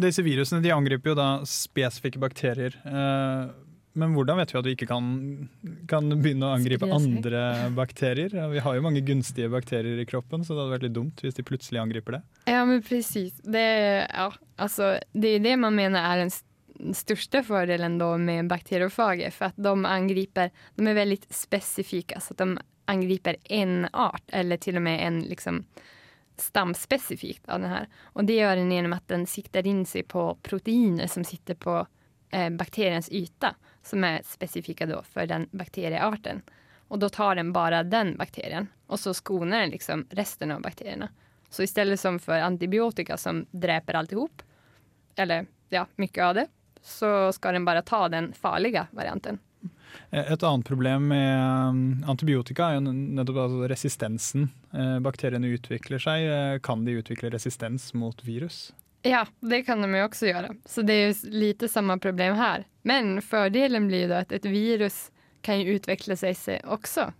[0.00, 2.76] Disse virusene de angriper jo da spesifikke bakterier.
[2.86, 3.52] Eh,
[3.98, 5.06] men hvordan vet vi at vi ikke kan,
[5.90, 7.42] kan begynne å angripe andre
[7.74, 8.34] bakterier?
[8.52, 11.38] Vi har jo mange gunstige bakterier i kroppen, så det hadde vært litt dumt hvis
[11.38, 12.22] de plutselig angriper det.
[12.52, 13.34] Ja, men precis.
[13.42, 13.66] Det,
[14.06, 14.28] ja,
[14.62, 19.34] altså, det er det man mener er den største fordelen da, med bakteriofaget.
[19.34, 22.20] For at de angriper, de er veldig spesifikke.
[22.20, 25.64] Altså at de angriper en art eller til og med en liksom,
[26.40, 27.88] stam specifikt av den her.
[28.14, 31.82] Og det gjør den gjennom at den sikter inn seg på proteiner som sitter på
[32.56, 33.54] bakteriens yta.
[33.82, 36.42] Som er spesifikke for den bakteriearten.
[36.88, 38.68] Og da tar den bare den bakterien.
[38.86, 41.08] og så skoner den liksom resten av bakteriene.
[41.50, 44.42] Så istället som for antibiotika som dreper alt ihop,
[45.16, 46.46] eller ja, mye av det,
[46.82, 49.38] så skal den bare ta den farlige varianten.
[50.10, 54.48] Eh, Et annet problem med um, antibiotika er jo nettopp altså resistensen.
[54.74, 56.26] Eh, Bakteriene utvikler seg.
[56.26, 58.72] eh, Kan de utvikle resistens mot virus?
[59.02, 60.54] Ja, det kan de ju också göra.
[60.64, 62.66] Så det är jo lite samma problem här.
[62.82, 65.10] Men fördelen blir ju då att ett virus
[65.42, 67.12] kan ju utveckla sig sig också.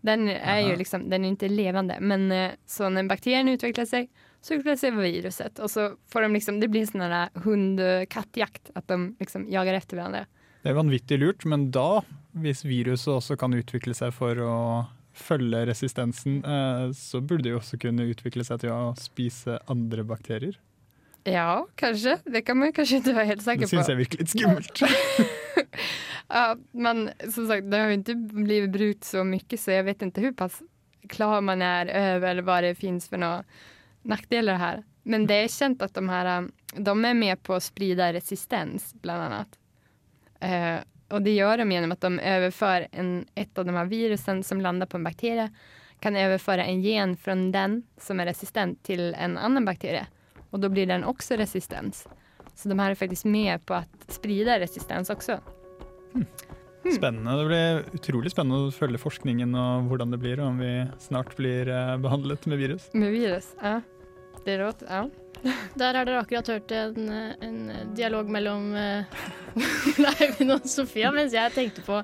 [0.00, 1.98] Den är ju liksom, den är inte levande.
[2.00, 4.10] Men eh, så när bakterien utvecklar sig
[4.40, 5.58] så utvecklar sig viruset.
[5.58, 8.70] Och så får de liksom, det blir en sån här hund-kattjakt.
[8.74, 10.26] Att de liksom jagar efter varandra.
[10.62, 12.02] Det er vanvittig lurt, men da,
[12.34, 14.54] hvis viruset også kan utvikle seg for å
[15.14, 20.04] følge resistensen, eh, så burde det jo også kunne utvikle seg til å spise andre
[20.06, 20.58] bakterier.
[21.28, 22.18] Ja, kanskje.
[22.24, 23.70] Det kan man kanskje ikke være helt sikker på.
[23.70, 24.84] Det syns jeg virker litt skummelt.
[26.28, 28.14] Ja, men som sagt, det har jo ikke
[28.44, 30.58] blivit brukt så mye, så jeg vet ikke hvor pass
[31.08, 33.46] klar man er over eller hva det fins for noen
[34.08, 34.82] nackdelar her.
[35.08, 38.90] Men det er kjent at de här, um, de er med på å spride resistens
[39.00, 39.58] blant annet.
[40.44, 44.44] Eh, og det gjør de gjennom at de overfører en, et av de her virusene
[44.44, 45.48] som lander på en bakterie
[46.04, 50.04] kan overføre en gen fra den som er resistent til en annen bakterie.
[50.50, 52.08] Och då blir den också resistens.
[52.54, 55.40] Så de här är faktiskt med på att sprida resistens också.
[56.96, 57.36] Spennende.
[57.42, 60.72] Det blir utrolig spennende å følge forskningen og hvordan det blir, og om vi
[61.02, 62.88] snart blir eh, behandlet med virus.
[62.94, 63.80] Med virus, ja.
[64.44, 65.02] Det er rått, ja.
[65.78, 67.10] Der har dere akkurat hørt en,
[67.44, 67.58] en
[67.98, 72.00] dialog mellom Leivin Leivind og Sofia, mens jeg tenkte på,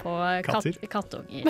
[0.00, 0.14] på
[0.46, 1.48] katt, Skjønner kattunger.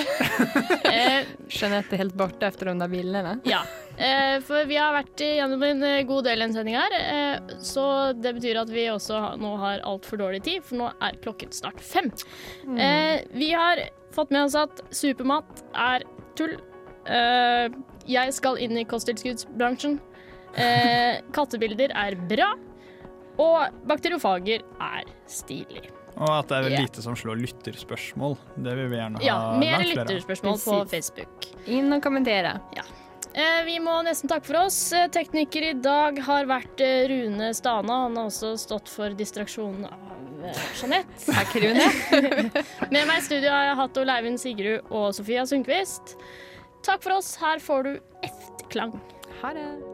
[0.91, 3.35] eh, Jeanette er helt borte etter de der bildene.
[3.49, 3.63] Ja,
[3.97, 7.87] eh, for vi har vært gjennom en god del en sending her, eh, så
[8.19, 11.81] det betyr at vi også nå har altfor dårlig tid, for nå er klokken snart
[11.85, 12.13] fem.
[12.67, 12.79] Mm.
[12.79, 13.83] Eh, vi har
[14.15, 16.05] fått med oss at supermat er
[16.39, 16.57] tull.
[17.07, 17.69] Eh,
[18.09, 19.99] jeg skal inn i kosttilskuddsbransjen.
[20.55, 22.53] Eh, kattebilder er bra.
[23.43, 25.89] Og bakteriofager er stilig.
[26.15, 26.83] Og at det er yeah.
[26.85, 28.37] Lite som slår lytterspørsmål.
[28.57, 30.05] Det vil vi gjerne ha Ja, mer langt flere.
[30.13, 31.49] lytterspørsmål på Facebook.
[31.67, 32.53] Inn og kommentere.
[32.77, 32.85] Ja.
[33.35, 34.79] Eh, vi må nesten takke for oss.
[34.95, 38.05] Eh, Tekniker i dag har vært eh, Rune Stana.
[38.07, 41.19] Han har også stått for distraksjonen av Jeanette.
[41.35, 41.89] Takk, Rune.
[42.95, 46.15] Med meg i studio har jeg hatt Leivind Sigrud og Sofia Sundquist.
[46.87, 47.35] Takk for oss.
[47.43, 47.93] Her får du
[48.23, 48.95] efterklang.
[49.43, 49.94] Ha det.